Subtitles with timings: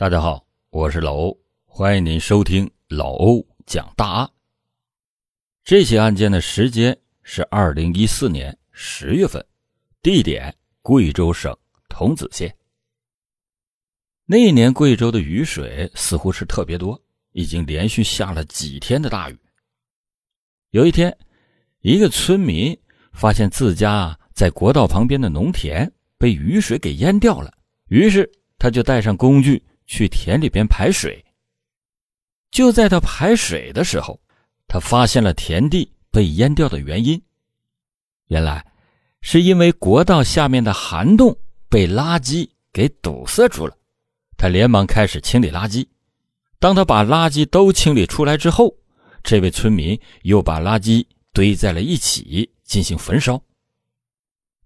[0.00, 4.30] 大家好，我是老欧，欢迎您收听老欧讲大案。
[5.62, 9.44] 这起案件的时间是二零一四年十月份，
[10.00, 11.54] 地点贵州省
[11.90, 12.56] 桐梓县。
[14.24, 16.98] 那一年贵州的雨水似乎是特别多，
[17.32, 19.38] 已经连续下了几天的大雨。
[20.70, 21.14] 有一天，
[21.82, 22.74] 一个村民
[23.12, 27.52] 发现自家在国道旁边的农田被雨水给淹掉了，
[27.88, 29.62] 于是他就带上工具。
[29.90, 31.22] 去田里边排水。
[32.52, 34.20] 就在他排水的时候，
[34.68, 37.20] 他发现了田地被淹掉的原因。
[38.28, 38.64] 原来，
[39.20, 41.36] 是因为国道下面的涵洞
[41.68, 43.76] 被垃圾给堵塞住了。
[44.36, 45.84] 他连忙开始清理垃圾。
[46.60, 48.72] 当他把垃圾都清理出来之后，
[49.24, 53.42] 这位村民又把垃圾堆在了一起进行焚烧。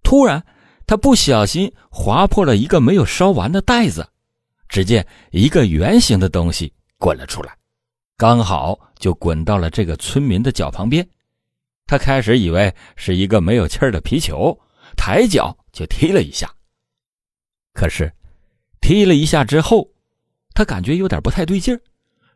[0.03, 0.45] 突然，
[0.85, 4.07] 他不小心划破了一个没有烧完的袋子。
[4.67, 7.55] 只见一个圆形的东西滚了出来，
[8.17, 11.07] 刚好就滚到了这个村民的脚旁边。
[11.87, 14.57] 他开始以为是一个没有气儿的皮球，
[14.97, 16.51] 抬脚就踢了一下。
[17.73, 18.11] 可是
[18.81, 19.87] 踢了一下之后，
[20.53, 21.81] 他感觉有点不太对劲儿，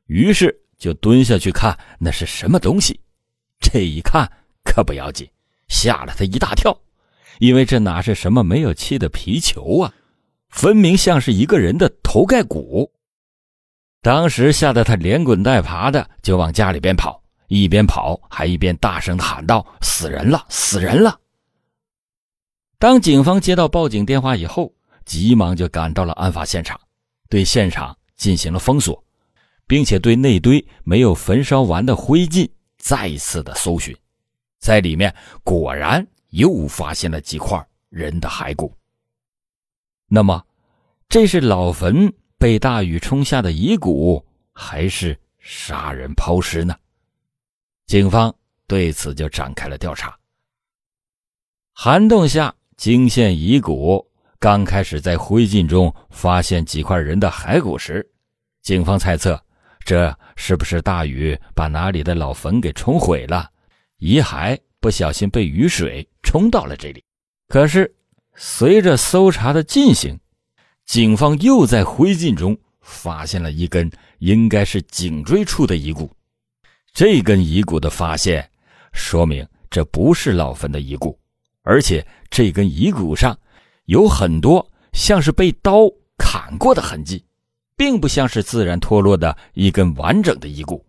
[0.06, 3.00] 于是就蹲下去看那是什么东西。
[3.59, 4.32] 这一看
[4.64, 5.28] 可不要紧，
[5.67, 6.80] 吓了他一大跳，
[7.39, 9.94] 因为这哪是什么没有气的皮球啊！
[10.50, 12.92] 分明像是一个人的头盖骨。
[14.02, 21.20] 当时吓得他连滚带爬的就往家里边跑，一边跑还一边大声的喊道：“死人了，死人了！”
[22.80, 24.73] 当警方接到报警电话以后，
[25.05, 26.80] 急忙就赶到了案发现场，
[27.27, 29.03] 对现场进行了封锁，
[29.67, 33.94] 并且对那堆没有焚烧完的灰烬再一次的搜寻，
[34.59, 38.73] 在里面果然又发现了几块人的骸骨。
[40.12, 40.44] 那么，
[41.08, 46.76] 这是老坟被大雨冲下的遗骨，还是杀人抛尸呢？
[47.86, 48.34] 警方
[48.66, 50.18] 对此就展开了调查。
[51.73, 54.04] 涵洞下惊现遗骨，
[54.39, 58.04] 刚开始在灰烬中发现几块人的骸骨时，
[58.64, 59.39] 警方猜测，
[59.86, 63.48] 这是不是大雨把哪里的老坟给冲毁了，
[64.00, 67.04] 遗骸不小心被雨水冲到了这里？
[67.48, 67.95] 可是。
[68.42, 70.17] 随着搜查的进行，
[70.86, 76.10] 警方又在灰烬中发现了一根应该是颈椎处的遗骨。
[76.94, 78.50] 这根遗骨的发现，
[78.94, 81.20] 说明这不是老坟的遗骨，
[81.64, 83.38] 而且这根遗骨上
[83.88, 87.21] 有很多像是被刀砍过的痕迹，
[87.76, 90.86] 并不像是自然脱落的一根完整的遗骨。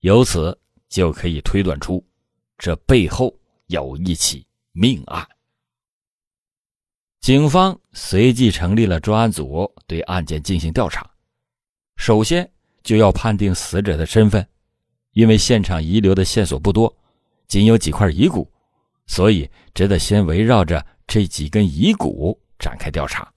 [0.00, 0.56] 由此
[0.90, 2.04] 就可以推断出，
[2.58, 3.34] 这背后
[3.68, 5.26] 有一起命案。
[7.20, 11.08] 警方随即成立了专案组，对案件进行调查。
[11.96, 12.48] 首先
[12.82, 14.46] 就要判定死者的身份，
[15.12, 16.96] 因为现场遗留的线索不多，
[17.48, 18.50] 仅有几块遗骨，
[19.06, 23.30] 所以只得先围绕着这几根遗骨展开调查。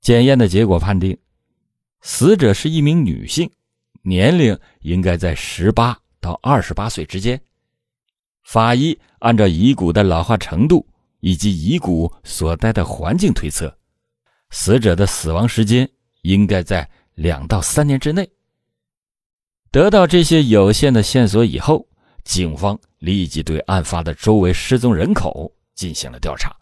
[0.00, 1.16] 检验的结果判定，
[2.00, 3.48] 死者是一名女性，
[4.02, 7.40] 年龄应该在十八到二十八岁之间。
[8.42, 10.84] 法医按照遗骨的老化程度。
[11.26, 13.76] 以及遗骨所在的环境推测，
[14.50, 15.90] 死者的死亡时间
[16.22, 18.30] 应该在两到三年之内。
[19.72, 21.84] 得到这些有限的线索以后，
[22.22, 26.56] 警方立即对案发的周围失踪人口进行了调查。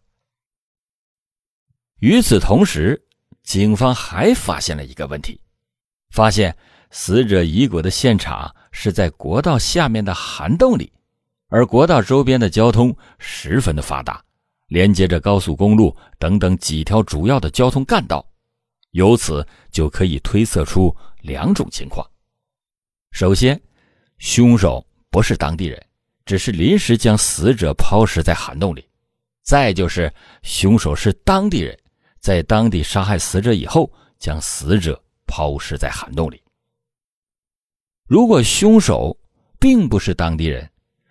[1.98, 3.06] 与此同时，
[3.42, 5.38] 警方还发现了一个问题：
[6.08, 6.56] 发现
[6.90, 10.90] 死者遗骨的现场是在国道下面的涵洞里，
[11.48, 14.23] 而国道周边的交通十分的发达。
[14.68, 18.24] 连接着高速公路等等几条主要的交通干道，
[18.92, 22.06] 由此就可以推测出两种情况：
[23.10, 23.60] 首先，
[24.18, 25.86] 凶手不是当地人，
[26.24, 28.82] 只是临时将死者抛尸在涵洞里；
[29.42, 31.78] 再就是凶手是当地人，
[32.20, 36.42] 在当地杀害死者以后，将死者抛尸在涵洞里。
[38.06, 39.16] 如果凶手
[39.58, 40.70] 并不是当地人，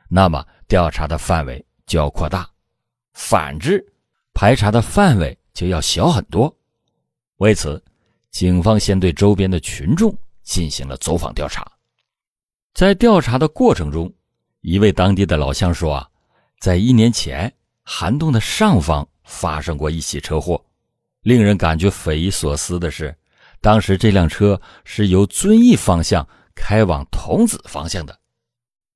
[0.09, 2.49] 那么调查的范围就要扩大。
[3.13, 3.85] 反之，
[4.33, 6.53] 排查的范围就要小很多。
[7.37, 7.81] 为此，
[8.31, 11.65] 警方先对周边的群众进行了走访调查。
[12.73, 14.11] 在调查的过程中，
[14.61, 16.09] 一位当地的老乡说：“啊，
[16.59, 20.63] 在一年前，涵洞的上方发生过一起车祸。
[21.21, 23.15] 令人感觉匪夷所思的是，
[23.61, 28.19] 当时这辆车是由遵义方向开往桐梓方向的。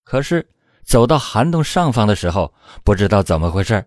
[0.04, 0.48] 可是
[0.84, 2.54] 走到涵洞上方的时候，
[2.84, 3.86] 不知道怎么回事。”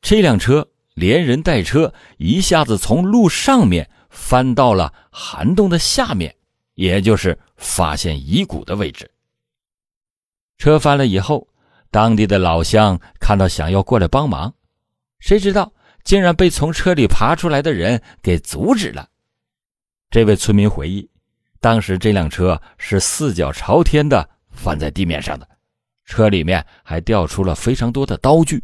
[0.00, 6.34] 这辆车连人带车一下子从路上面翻到了涵洞的下面，
[6.74, 9.10] 也就是发现遗骨的位置。
[10.58, 11.46] 车翻了以后，
[11.90, 14.52] 当地的老乡看到，想要过来帮忙，
[15.20, 19.08] 谁知道竟然被从车里爬出来的人给阻止了。
[20.10, 21.08] 这位村民回忆，
[21.60, 25.48] 当时这辆车是四脚朝天的翻在地面上的，
[26.04, 28.62] 车里面还掉出了非常多的刀具。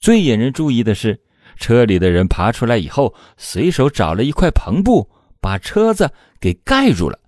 [0.00, 1.20] 最引人注意的是，
[1.56, 5.10] 车里的人爬出来以后，随手找了一块篷布，
[5.40, 7.18] 把车子给盖住了。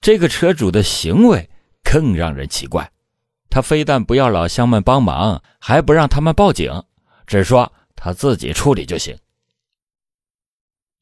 [0.00, 1.48] 这个车主的行为。
[1.88, 2.90] 更让人奇怪，
[3.48, 6.82] 他非但不要老乡们帮忙，还不让他们报警，
[7.28, 9.16] 只说他自己处理就行。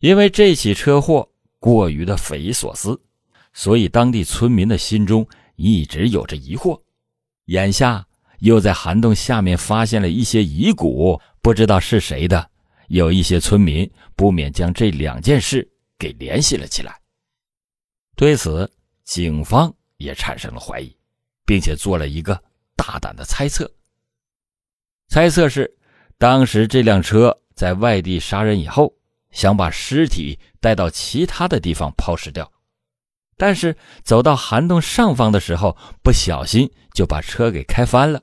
[0.01, 1.27] 因为这起车祸
[1.59, 3.01] 过于的匪夷所思，
[3.55, 5.27] 所以当地村民的心中
[5.57, 6.79] 一直有着疑惑。
[7.47, 8.07] 眼下
[8.45, 12.51] 又在涵洞下面发现了一些遗骨，不知道是谁的，
[12.89, 15.69] 有一些村民不免将这两件事
[15.99, 16.99] 给联系了起来。
[18.17, 18.71] 对此，
[19.05, 19.75] 警方。
[19.97, 20.95] 也产生了怀疑，
[21.47, 22.39] 并且做了一个
[22.77, 23.73] 大胆的猜测。
[25.09, 25.73] 猜测是，
[26.19, 28.93] 当时这辆车在外地杀人以后，
[29.31, 32.53] 想把尸体带到其他的地方抛尸掉，
[33.37, 38.21] 但是走到涵洞上方的时候，不小心就把车给开翻了，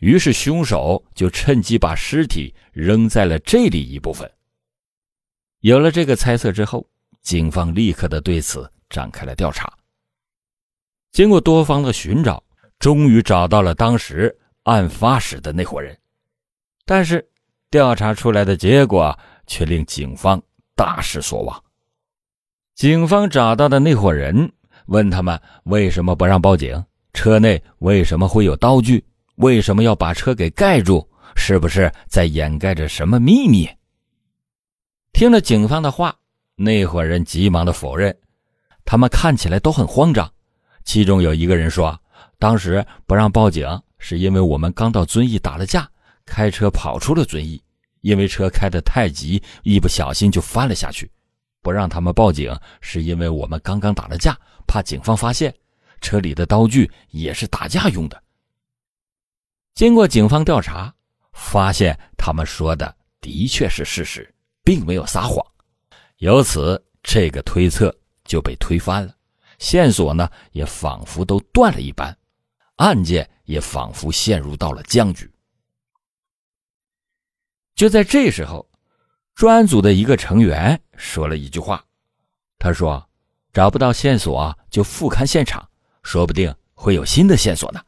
[0.00, 4.30] 于是凶手就趁机把尸体扔在了这里一部分。
[5.60, 6.86] 有了这个猜测之后，
[7.22, 9.72] 警方立刻的对此展开了调查。
[11.12, 12.42] 经过多方的寻找，
[12.78, 15.96] 终于找到了当时案发时的那伙人，
[16.86, 17.28] 但是
[17.70, 19.16] 调查出来的结果
[19.46, 20.42] 却令警方
[20.74, 21.62] 大失所望。
[22.74, 24.50] 警方找到的那伙人，
[24.86, 26.82] 问他们为什么不让报警，
[27.12, 29.04] 车内为什么会有刀具，
[29.40, 33.66] 为什么要把车给盖住，是不是在掩盖着什么秘密？
[35.14, 36.14] 听了警方的话，
[36.56, 38.14] 那伙人急忙的否认，
[38.84, 40.30] 他们看起来都很慌张。
[40.84, 41.98] 其中有一个人说
[42.38, 43.66] ：“当时不让报警，
[43.98, 45.88] 是因为我们刚到遵义打了架，
[46.26, 47.62] 开车跑出了遵义。
[48.02, 51.10] 因为车开得太急，一不小心就翻了下去。
[51.62, 55.54] 不让他们报警，是因为我们刚刚打了架，怕警方发现。
[56.02, 58.22] 车里的刀具也是打架用的。”
[59.74, 60.94] 经过警方调查，
[61.32, 65.44] 发现他们说的的确是事实，并没有撒谎。
[66.18, 67.94] 由此，这个推测
[68.24, 69.14] 就被推翻了。
[69.58, 72.16] 线索呢，也仿佛都断了一般，
[72.76, 75.30] 案件也仿佛陷入到了僵局。
[77.74, 78.68] 就在这时候，
[79.34, 81.82] 专案组的一个成员说了一句话
[82.58, 83.08] ：“他说，
[83.52, 85.66] 找不到线索就复勘现场，
[86.02, 87.80] 说不定会有新的线索呢。”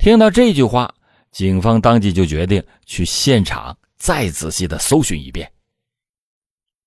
[0.00, 0.94] 听到这句话，
[1.30, 5.52] 警方当即就决定去现场再仔细的搜寻一遍，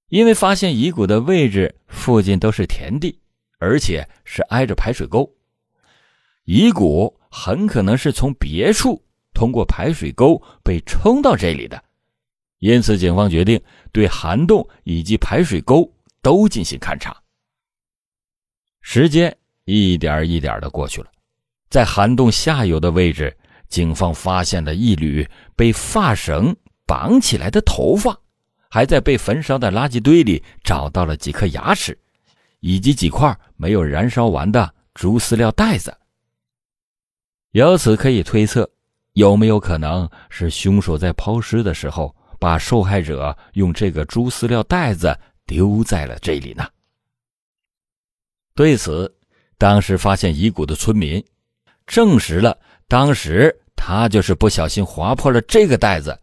[0.09, 3.19] 因为发现遗骨的位置附近都是田地。
[3.59, 5.31] 而且是挨着排水沟，
[6.43, 9.01] 遗骨很可能是从别处
[9.33, 11.81] 通过排水沟被冲到这里的，
[12.59, 13.61] 因此警方决定
[13.93, 15.89] 对涵洞以及排水沟
[16.21, 17.15] 都进行勘查。
[18.81, 19.33] 时间
[19.63, 21.09] 一点一点的过去了，
[21.73, 23.35] 在涵洞下游的位置，
[23.67, 26.55] 警方发现了一缕被发绳
[26.85, 28.15] 绑起来的头发，
[28.69, 31.97] 还在被焚烧的垃圾堆里找到了几颗牙齿。
[32.59, 35.97] 以及几块没有燃烧完的猪饲料袋子，
[37.53, 38.69] 由此可以推测，
[39.13, 46.69] 有没有可能是凶手在抛尸的时候，把受害者用这个猪饲料袋子丢在了这里呢？
[48.53, 49.11] 对此，
[49.57, 51.21] 当时发现遗骨的村民
[51.85, 56.19] 证实了，当时他就是不小心划破了这个袋子，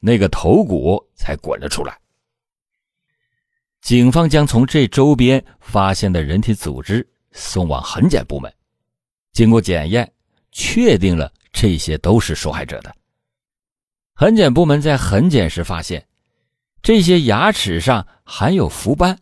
[0.00, 1.98] 那个头骨才滚了出来。
[3.80, 8.52] 警方将从这周边发现的人体组织送往痕检部门，
[9.32, 10.10] 经过检验，
[10.52, 12.94] 确定了这些都是受害者的。
[14.14, 16.06] 痕检部门在痕检时发现，
[16.80, 19.18] 这些牙齿上含有氟斑，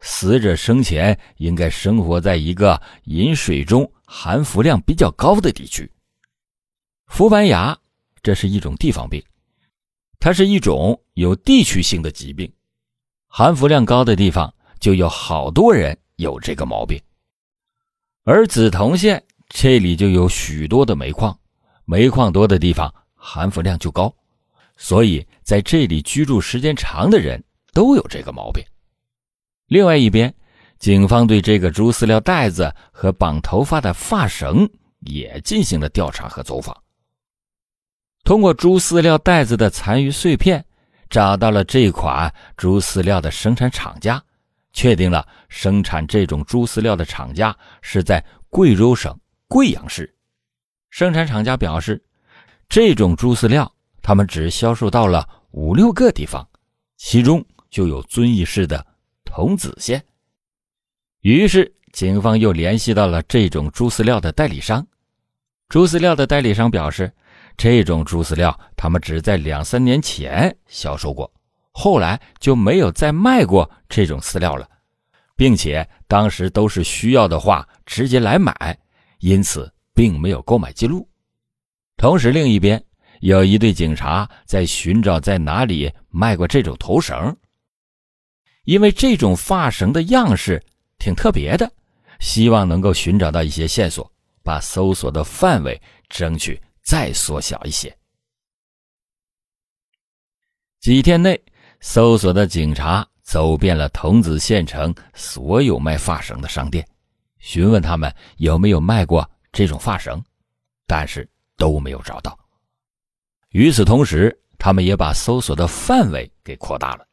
[0.00, 5.90] 死者生前应该生活在一个饮水中含氟量比较高的地区。
[7.06, 7.76] 氟斑牙，
[8.22, 9.22] 这是一种地方病，
[10.20, 12.52] 它是一种有地区性的疾病。
[13.26, 17.00] 含氟量高的地方就有好多人有这个毛病，
[18.24, 21.38] 而梓潼县这里就有许多的煤矿，
[21.84, 24.14] 煤矿多的地方含氟量就高，
[24.76, 28.64] 所以在这里居住时间长的人都有这个毛病。
[29.68, 30.34] 另外一边，
[30.78, 34.68] 警方对这个猪饲料袋子和绑头发的发绳
[35.00, 36.76] 也进行了调查和走访。
[38.24, 40.64] 通过猪饲料袋子的残余碎片。
[41.10, 44.22] 找到了这款猪饲料的生产厂家，
[44.74, 50.14] 确定了生产这种猪饲料的厂家是在贵州省贵阳市。
[50.90, 52.04] 生产厂家表示，
[52.68, 53.72] 这种猪饲料
[54.02, 56.46] 他们只销售到了五六个地方，
[56.98, 58.86] 其中就有遵义市的
[59.38, 60.04] 桐梓县。
[61.20, 64.84] 于是，警方又联系到了这种猪饲料的代理商。
[65.68, 67.12] 猪饲料的代理商表示，
[67.56, 71.32] 这种猪饲料他们只在两三年前销售过，
[71.70, 74.68] 后来就没有再卖过这种饲料了，
[75.36, 78.76] 并且当时都是需要的话直接来买，
[79.20, 81.08] 因此并没有购买记录。
[81.96, 82.82] 同时，另一边
[83.20, 87.36] 有一队警察在寻找在哪里卖过这种头绳，
[88.68, 90.62] 因为这种发绳的样式
[90.98, 91.72] 挺特别的，
[92.20, 94.12] 希望能够寻找到一些线索。
[94.42, 97.94] 把搜索的范围争取再缩小一些。
[100.80, 101.38] 几天内，
[101.80, 106.86] 搜索的警察走遍了桐梓县城所有卖发绳的商店，
[107.38, 110.22] 询问他们有没有卖过这种发绳，
[110.86, 112.38] 但是都没有找到。
[113.50, 117.07] 与此同时，他们也把搜索的范围给扩大了。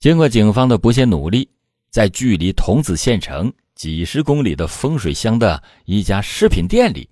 [0.00, 1.48] 经过警方的不懈努力，
[1.90, 3.52] 在距离桐梓县城。
[3.74, 7.08] 几十公里的风水乡的一家饰品店里，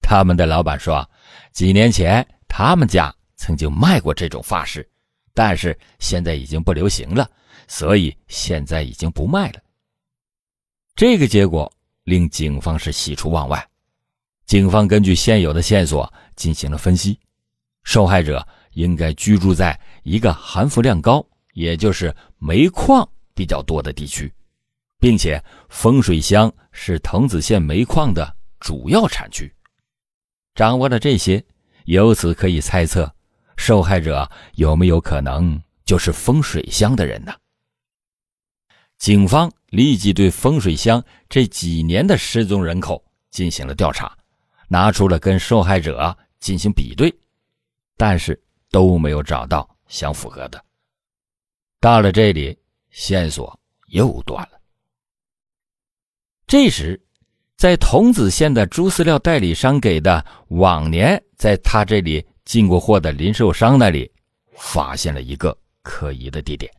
[0.00, 1.04] 他们的老板说，
[1.52, 4.88] 几年前他们家曾经卖过这种发饰，
[5.34, 7.28] 但是现在已经不流行了，
[7.66, 9.60] 所以现在已经不卖了。
[10.94, 11.68] 这个结果
[12.04, 13.68] 令警方是喜出望外。
[14.46, 17.18] 警方根据现有的线索进行了分析，
[17.82, 21.26] 受害者应该居住在一个含氟量高，
[21.58, 24.32] 也就是煤矿比较多的地区。
[25.00, 29.52] 并且风水乡是桐梓县煤矿的主要产区。
[30.54, 31.44] 掌握了这些，
[31.84, 33.12] 由此可以猜测，
[33.56, 37.32] 受害者有没有可能就是风水乡的人呢？
[38.98, 44.16] 警方立即对风水乡这几年的失踪人口进行了调查，
[44.66, 47.14] 拿出了跟受害者进行比对，
[47.96, 48.40] 但是
[48.72, 50.64] 都没有找到相符合的。
[51.80, 52.58] 到了这里，
[52.90, 53.58] 线索
[53.88, 54.58] 又断了。
[56.46, 57.00] 这时，
[57.56, 64.10] 在桐梓县的猪饲料代理商给的往年在他这里进过货的零售商那里，
[64.54, 66.72] 发现了一个可疑的地点。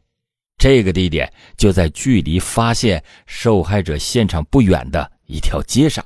[0.57, 6.05] 这个地点就在距离发现受害者现场不远的一条街上。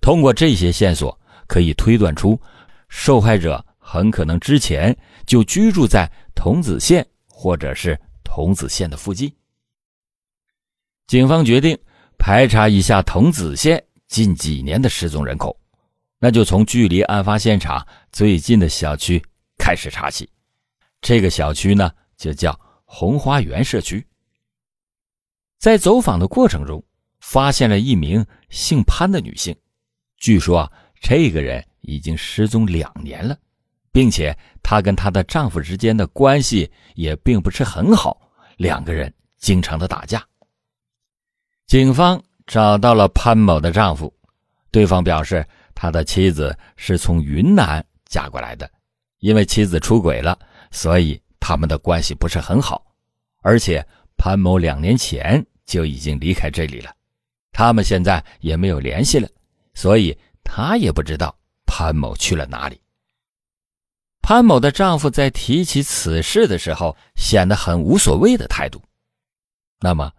[0.00, 2.40] 通过这些线索，可以推断出
[2.88, 7.04] 受害者很可能之前就居住在桐梓县
[7.40, 9.32] 或者是桐梓县的附近。
[11.06, 11.78] 警方决定。
[12.20, 15.56] 排查一下桐梓县近几年的失踪人口，
[16.18, 19.22] 那就从距离案发现场最近的小区
[19.56, 20.28] 开始查起。
[21.00, 24.04] 这个小区呢，就叫红花园社区。
[25.60, 26.82] 在走访的过程中，
[27.20, 29.56] 发现了一名姓潘的女性，
[30.16, 33.38] 据说这个人已经失踪两年了，
[33.98, 38.16] 并且她跟她的丈夫之间的关系也并不是很好，
[38.56, 40.24] 两个人经常的打架。
[41.66, 44.14] 警方找到了潘某的丈夫，
[44.70, 48.70] 对方表示他的妻子是从云南嫁过来的，
[49.18, 50.38] 因为妻子出轨了，
[50.70, 52.86] 所以他们的关系不是很好。
[53.42, 53.84] 而且
[54.16, 56.94] 潘某两年前就已经离开这里了，
[57.50, 59.28] 他们现在也没有联系了，
[59.74, 61.36] 所以他也不知道
[61.66, 62.80] 潘某去了哪里。
[64.28, 68.78] 潘某的丈夫在提起此事的时候，显得很无所谓的态度。
[69.80, 70.12] 那么？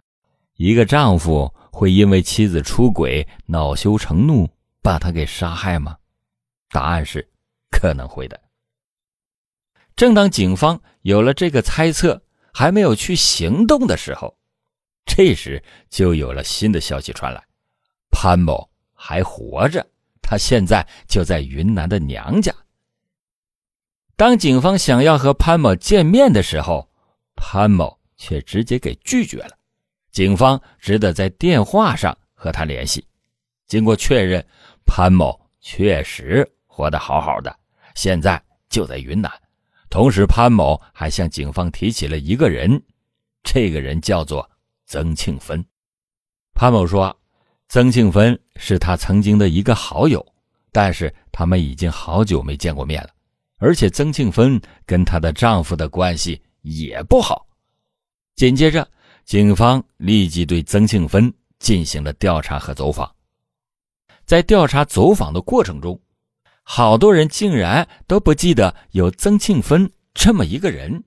[0.56, 4.50] 一个丈夫会因为妻子出轨恼羞成怒
[4.82, 5.96] 把她给杀害吗？
[6.70, 7.24] 答案是
[7.70, 8.40] 可能会的。
[9.94, 12.20] 正当警方有了这个猜测，
[12.52, 14.36] 还没有去行动的时候，
[15.06, 17.40] 这时就有了新的消息传来：
[18.10, 19.86] 潘某还活着，
[20.20, 22.52] 他现在就在云南的娘家。
[24.20, 26.86] 当警方想要和潘某见面的时候，
[27.36, 29.56] 潘某却直接给拒绝了。
[30.12, 33.02] 警方只得在电话上和他联系。
[33.66, 34.46] 经过确认，
[34.84, 37.58] 潘某确实活得好好的，
[37.94, 39.32] 现在就在云南。
[39.88, 42.78] 同时，潘某还向警方提起了一个人，
[43.42, 44.46] 这个人叫做
[44.84, 45.64] 曾庆芬。
[46.52, 47.18] 潘某说，
[47.70, 50.22] 曾庆芬是他曾经的一个好友，
[50.72, 53.08] 但是他们已经好久没见过面了，
[53.60, 57.46] 而且曾庆芬跟她的丈夫的关系也不好。
[58.34, 58.90] 紧接着。
[59.26, 63.14] 警方立即对曾庆芬进行了调查和走访。
[64.24, 66.00] 在调查走访的过程中，
[66.64, 71.04] 好多人竟然都不记得有曾庆芬这么一个人。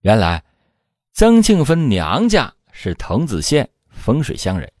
[0.00, 0.42] 原来，
[1.12, 4.72] 曾庆芬娘家是桐梓县风水乡人。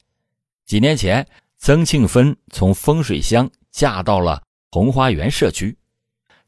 [0.64, 1.24] 几年前，
[1.58, 5.78] 曾庆芬从风水乡嫁到了红花园社区。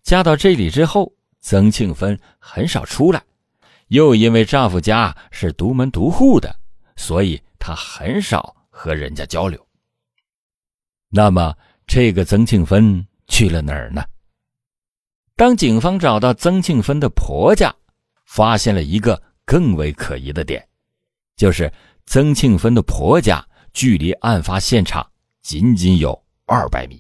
[0.09, 1.13] 嫁到这里之后，
[1.43, 3.23] 曾庆芬很少出来，
[3.89, 6.59] 又因为丈夫家是独门独户的，
[6.97, 9.63] 所以她很少和人家交流。
[11.11, 11.55] 那么，
[11.87, 14.03] 这个曾庆芬去了哪儿呢？
[15.37, 17.71] 当警方找到曾庆芬的婆家，
[18.25, 20.67] 发现了一个更为可疑的点，
[21.37, 21.71] 就是
[22.07, 25.07] 曾庆芬的婆家距离案发现场
[25.43, 26.99] 仅仅有二百米。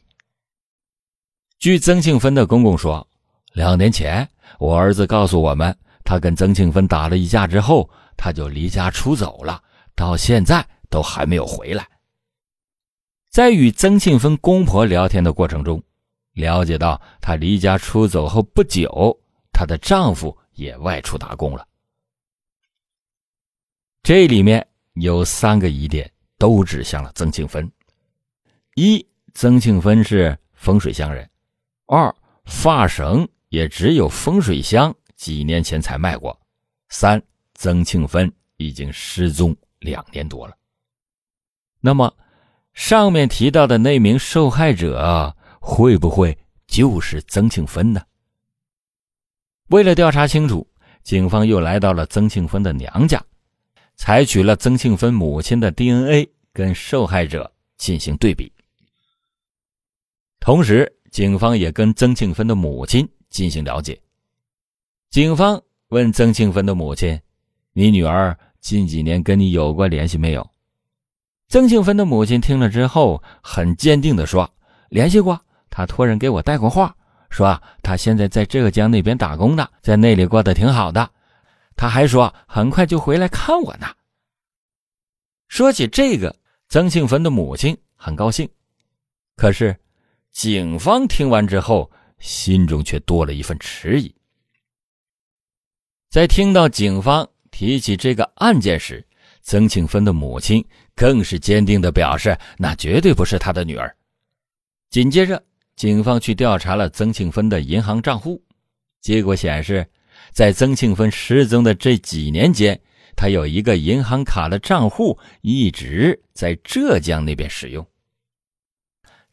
[1.58, 3.04] 据曾庆芬的公公说，
[3.52, 4.28] 两年前
[4.60, 9.60] 我儿子告诉我们，他跟曾庆芬打了一架之后，他就离家出走了，
[9.96, 11.84] 到现在都还没有回来。
[13.28, 15.82] 在与曾庆芬公婆聊天的过程中，
[16.34, 19.18] 了解到她离家出走后不久，
[19.52, 21.66] 她的丈夫也外出打工了。
[24.04, 27.68] 这里面有三个疑点，都指向了曾庆芬：
[28.76, 31.26] 一，曾庆芬是风水乡人；
[31.88, 32.14] 二，
[32.44, 36.38] 发绳也只有风水乡几年前才卖过；
[36.90, 37.20] 三，
[37.54, 40.54] 曾庆芬已经失踪两年多了。
[41.80, 42.14] 那么，
[42.74, 48.02] 上面提到的那名受害者会不会就是曾庆芬呢？
[49.68, 50.68] 为了调查清楚，
[51.02, 53.24] 警方又来到了曾庆芬的娘家，
[53.96, 58.52] 采取了曾庆芬母亲的 DNA 跟受害者进行对比。
[60.38, 64.00] 同时，警方也跟曾庆芬的母亲进行了解。
[65.10, 67.20] 警方问曾庆芬的母亲
[67.74, 70.48] ：“你女儿近几年跟你有过联系没有？”
[71.50, 74.48] 曾庆芬的母亲听了之后，很坚定地说
[74.90, 75.36] ：“联系过，
[75.70, 76.94] 她托人给我带过话，
[77.30, 81.10] 说她现在在浙江那边打工呢，在那里过得挺好的。
[81.74, 83.88] 他还说很快就回来看我呢。”
[85.50, 86.36] 说起这个，
[86.68, 88.48] 曾庆芬的母亲很高兴，
[89.34, 89.76] 可是
[90.38, 94.14] 警方听完之后，心中却多了一份迟疑。
[96.10, 99.04] 在听到警方提起这个案件时，
[99.42, 103.92] 曾庆芬的母亲更是坚定地表示，那绝对不是他的女儿。
[104.90, 105.42] 紧接着，
[105.74, 108.40] 警方去调查了曾庆芬的银行账户，
[109.00, 109.84] 结果显示，
[110.32, 112.80] 在曾庆芬失踪的这几年间，
[113.16, 117.84] 他有一个银行卡的账户一直在浙江那边使用。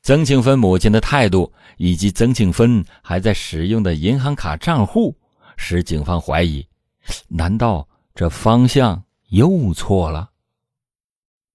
[0.06, 5.18] 曾庆芬母亲的态度以及曾庆芬还在使用的银行卡账户，
[5.58, 6.64] 使警方怀疑：
[7.28, 9.04] 难道这方向？
[9.30, 10.30] 又错了。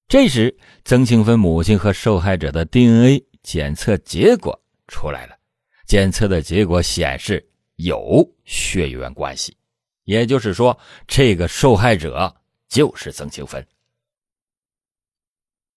[0.08, 5.36] 这时，曾庆芬母亲和受害者的 DNA 检测结果出来了，
[5.86, 9.56] 检测的结果显示有血缘关系，
[10.02, 12.34] 也就是说，这个受害者
[12.68, 13.64] 就是曾庆芬。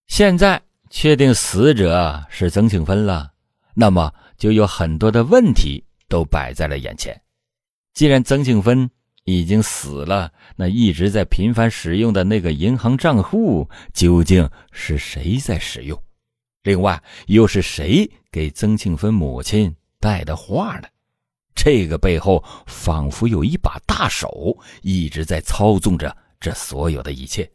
[0.08, 0.60] 现在
[0.94, 3.32] 确定死者是曾庆芬了，
[3.74, 7.20] 那么就有很多的问题都摆在了眼前。
[7.94, 8.88] 既然曾庆芬，
[9.24, 16.00] 已经死了，那一直在频繁使用的那个银行账户究竟是谁在使用？
[16.62, 20.86] 另外，又是谁给曾庆芬母亲带的话呢？
[21.56, 27.50] 这个背后仿佛有一把大手一直在操纵着这所有的一切。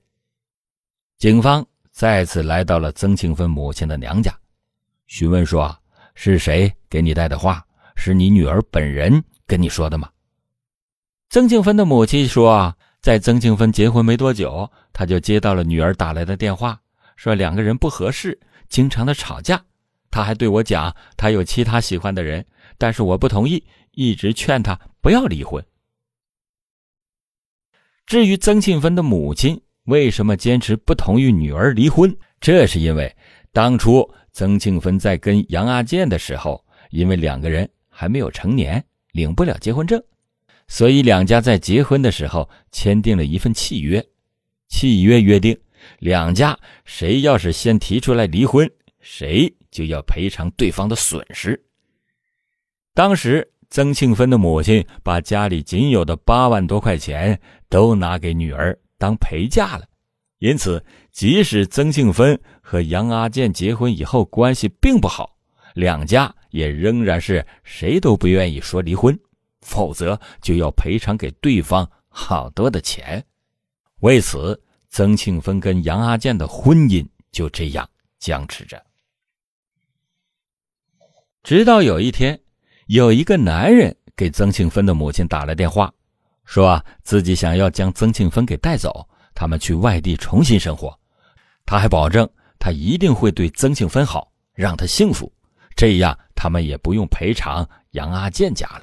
[1.17, 1.65] 警方
[2.00, 4.34] 再次来到了曾庆芬母亲的娘家，
[5.08, 5.78] 询问说
[6.16, 7.62] ：“是谁给你带的话？
[7.98, 10.10] 是你女儿本人跟你说的吗？”
[11.30, 16.80] 曾庆芬的母亲说：“在曾庆芬结婚没多久，他就接到了女儿打来的电话，
[17.18, 19.62] 说两个人不合适，经常的吵架。
[20.10, 22.46] 他还对我讲，他有其他喜欢的人，
[22.78, 25.62] 但是我不同意，一直劝他不要离婚。
[28.06, 33.13] 至于曾庆芬的母亲为什么坚持不同意女儿离婚，这是因为
[33.52, 40.02] 当初曾庆芬在跟杨阿健的时候，因为两个人还没有成年，领不了结婚证。”
[40.69, 44.06] 所以，两家在结婚的时候签订了一份契约，
[44.67, 45.58] 契约约定，
[45.97, 51.60] 两家谁要是先提出来离婚，谁就要赔偿对方的损失。
[52.93, 59.88] 当时，曾庆芬的母亲把家里仅有的八万多块钱都拿给女儿当陪嫁了，
[60.38, 65.36] 因此，即使曾庆芬和杨阿健结婚以后关系并不好，
[65.74, 69.20] 两家也仍然是谁都不愿意说离婚。
[69.62, 73.24] 否则就要赔偿给对方好多的钱，
[74.00, 77.88] 为此，曾庆芬跟杨阿健的婚姻就这样
[78.20, 78.82] 僵持着。
[81.44, 82.40] 直到有一天，
[82.88, 85.94] 有一个男人给曾庆芬的母亲打了电话，
[86.50, 90.98] 说啊自己想要将曾庆芬给带走，他们去外地重新生活。
[91.64, 95.32] 他还保证他一定会对曾庆芬好，让她幸福，
[95.76, 98.82] 这样他们也不用赔偿杨阿健家了。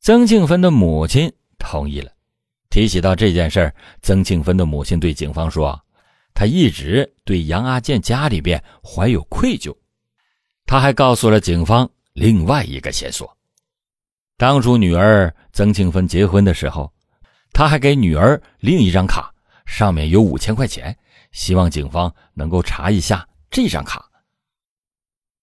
[0.00, 2.10] 曾庆芬的母亲同意了。
[2.70, 5.80] 提起到这件事儿，曾庆芬的母亲对警方说
[6.34, 9.72] ：“她一直对杨阿健家里边怀有愧疚。”
[10.66, 13.35] 他还告诉了警方另外一个线索：
[14.36, 16.92] 当初女儿曾庆芬结婚的时候，
[17.52, 19.32] 他还给女儿另一张卡，
[19.64, 20.96] 上面有五千块钱，
[21.32, 24.04] 希望警方能够查一下这张卡。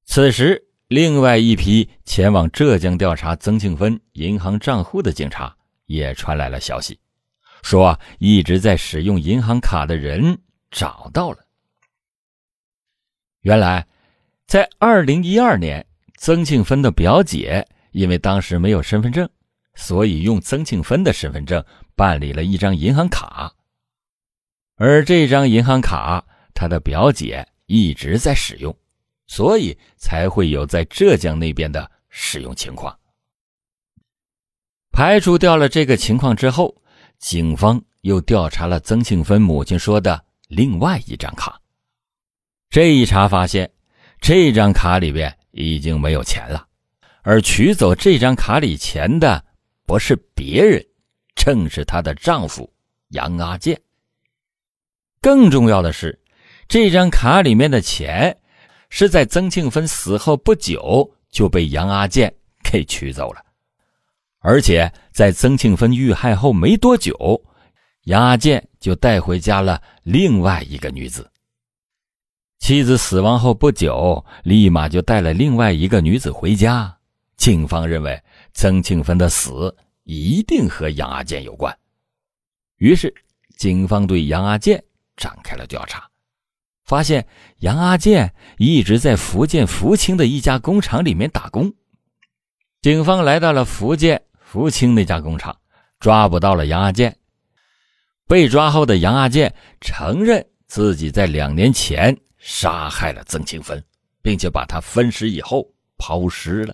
[0.05, 6.99] 此时，另外一批前往浙江调查曾庆芬银行账户的警察也传来了消息。
[7.63, 10.37] 说一直在使用银行卡的人
[10.69, 11.39] 找到了。
[13.41, 13.87] 原来，
[14.45, 15.83] 在二零一二年，
[16.17, 19.27] 曾庆芬的表姐因为当时没有身份证，
[19.75, 21.63] 所以用曾庆芬的身份证
[21.95, 23.53] 办理了一张银行卡。
[24.75, 28.75] 而这张银行卡，他的表姐一直在使用，
[29.27, 32.93] 所以才会有在浙江那边的使用情况。
[34.91, 36.75] 排除掉了这个情况之后。
[37.19, 41.57] 警方又调查了曾庆芬母亲说的另外一张卡，
[42.69, 43.71] 这一查发现，
[44.19, 46.67] 这张卡里边已经没有钱了，
[47.23, 49.43] 而取走这张卡里钱的
[49.85, 50.85] 不是别人，
[51.35, 52.71] 正是她的丈夫
[53.09, 53.79] 杨阿健。
[55.21, 56.19] 更重要的是，
[56.67, 58.37] 这张卡里面的钱
[58.89, 63.41] 是在曾庆芬死后不久就被杨阿健给取走了。
[64.39, 67.41] 而且在曾庆芬遇害后没多久，
[68.03, 71.31] 杨阿健就带回家了另外一个女子。
[72.59, 76.97] 妻子死亡后不久，立马就带了另外一个女子回家。
[77.43, 81.77] 警方认为曾庆芬的死一定和杨阿健有关，
[82.77, 83.13] 于是
[83.57, 84.81] 警方对杨阿健
[85.17, 86.09] 展开了调查，
[86.85, 87.27] 发现
[87.57, 91.69] 杨阿健一直在福建福清的一家工厂里面打工。
[92.81, 94.23] 警方来到了福建。
[94.39, 95.53] 福清那家工厂
[95.99, 97.13] 抓捕到了杨阿健。
[98.25, 103.83] 被抓后的杨阿健承认自己在两年前杀害了曾庆芬，
[104.21, 106.73] 并且把他分尸以后抛尸了。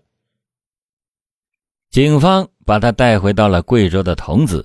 [1.90, 4.64] 警方把他带回到了贵州的桐梓。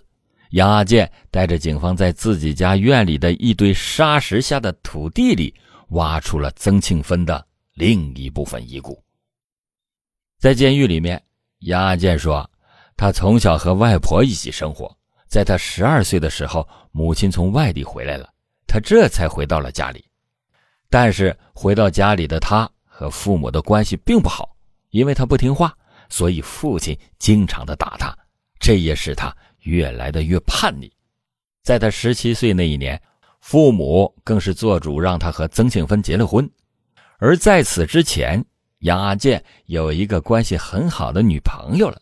[0.51, 5.53] 杨阿健带着警方在自己家院里的一堆沙石下的土地里
[5.89, 9.03] 挖出了曾庆芬的另一部分遗骨。
[10.39, 11.23] 在监狱里面，
[11.61, 12.49] 杨阿健说。
[12.97, 18.33] 他从小和外婆一起生活，在他十二岁的时候，母亲从外地回来了，
[18.69, 20.05] 他这才回到了家里。
[20.89, 24.57] 但是回到家里的他和父母的关系并不好，
[24.91, 25.77] 因为他不听话，
[26.09, 28.17] 所以父亲经常的打他，
[28.59, 30.93] 这也使他越来的越叛逆。
[31.63, 33.01] 在他十七岁那一年，
[33.41, 36.49] 父母更是做主让他和曾庆芬结了婚。
[37.19, 38.45] 而在此之前，
[38.81, 42.01] 杨阿健有一个关系很好的女朋友了。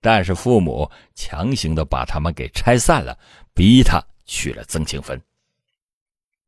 [0.00, 3.18] 但是父母强行的把他们给拆散了，
[3.54, 5.18] 逼他娶了曾庆芬。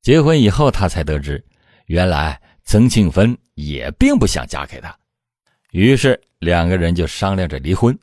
[0.02, 1.42] 结婚以后，他才得知，
[1.86, 4.94] 原来曾庆芬也并不想嫁给他，
[5.76, 7.96] 于是两个人就商量着离婚。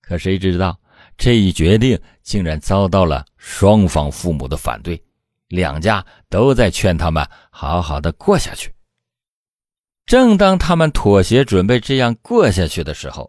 [0.00, 0.78] 可谁知道
[1.18, 5.02] 这一决定竟然遭到了双方父母的反对，
[5.48, 8.72] 两家都在劝他们好好的过下去。
[10.06, 13.28] 正当他们妥协，准备这样过下去的时候，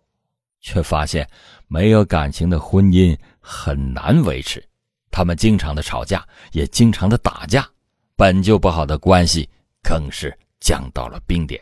[0.59, 1.27] 却发现
[1.67, 4.63] 没有感情的婚姻很难维持，
[5.09, 7.67] 他们经常的吵架，也经常的打架，
[8.15, 9.49] 本就不好的关系
[9.81, 11.59] 更是降到了冰点。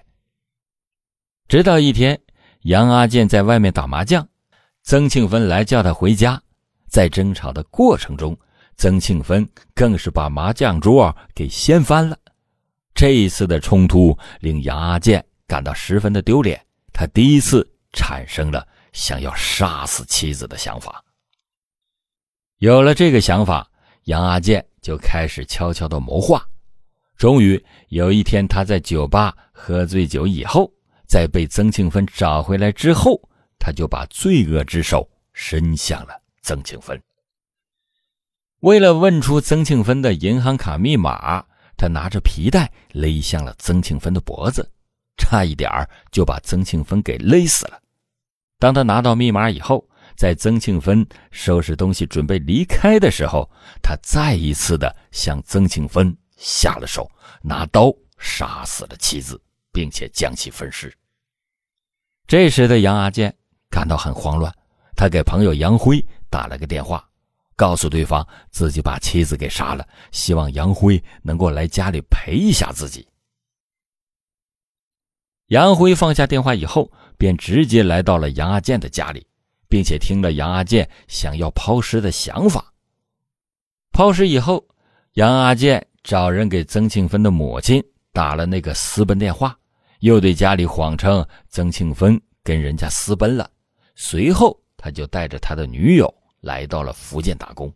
[1.49, 2.21] 直到一天，
[2.61, 4.25] 杨阿健在外面打麻将，
[4.83, 6.39] 曾庆芬来叫他回家，
[6.87, 8.37] 在争吵的过程中，
[8.77, 12.15] 曾庆芬更是把麻将桌给掀翻了。
[12.93, 18.65] 这一次的冲突令杨阿健感到十分的丢脸，他第一次产生了。
[18.91, 21.03] 想要杀死妻子的想法。
[22.57, 23.69] 有了这个想法，
[24.05, 26.43] 杨阿健就开始悄悄的谋划。
[27.15, 30.71] 终于有一天，他在酒吧喝醉酒以后，
[31.09, 33.19] 在被曾庆芬找回来之后，
[33.57, 37.01] 他就把罪恶之手伸向了曾庆芬。
[38.59, 41.43] 为了问出曾庆芬的银行卡密码，
[41.75, 44.69] 他拿着皮带勒向了曾庆芬的脖子，
[45.17, 45.71] 差一点
[46.11, 47.81] 就把曾庆芬给勒死了。
[48.59, 53.49] 当他拿到密码以后，在曾庆芬收拾东西准备离开的时候，
[53.81, 57.09] 他再一次的向曾庆芬下了手，
[57.41, 59.41] 拿刀杀死了妻子，
[59.71, 60.93] 并且将其分尸。
[62.29, 63.35] 这时的杨阿健
[63.71, 64.53] 感到很慌乱，
[64.95, 67.03] 他给朋友杨辉打了个电话，
[67.55, 73.07] 告诉对方自己把妻子给杀了，希望杨辉能够来家里陪一下自己。
[75.47, 79.25] 杨辉放下电话以后，便直接来到了杨阿健的家里，
[79.67, 82.71] 并且听了杨阿健想要抛尸的想法。
[83.91, 84.63] 抛尸以后，
[85.13, 89.57] 杨阿健找人给曾庆芬的母亲打了那个私奔电话，
[89.99, 93.49] 又对家里谎称曾庆芬跟人家私奔了。
[93.95, 97.73] 随后，他就带着他的女友来到了福建打工。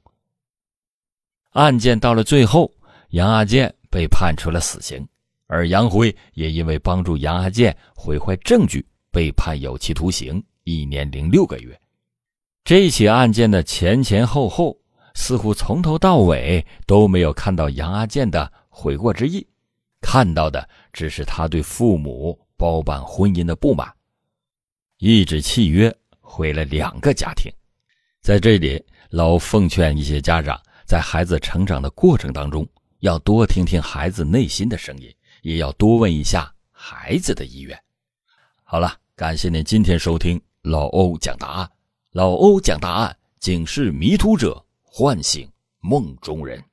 [1.51, 2.71] 案件到了最后，
[3.09, 5.05] 杨阿健被判处了死刑，
[5.47, 11.79] 而杨辉也因为帮助杨阿健毁坏证据，被判有期徒刑一年零六个月。
[12.63, 14.75] 这起案件的前前后后，
[15.13, 19.45] 似乎从头到尾都没有看到杨阿健的悔过之意，
[20.03, 23.91] 看到的只是他对父母包办婚姻的不满，
[24.99, 25.91] 一纸契约。
[26.25, 27.51] 毁了两个家庭，
[28.19, 32.67] 在这里，老奉劝一些家长，在孩子成长的过程当中，
[33.01, 35.13] 要多听听孩子内心的声音，
[35.43, 37.79] 也要多问一下孩子的意愿。
[38.63, 41.69] 好了，感谢您今天收听老欧讲答案，
[42.13, 45.47] 老欧讲答案，警示迷途者，唤醒
[45.81, 46.63] 梦中人。